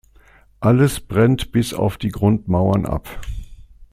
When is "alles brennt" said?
0.61-1.51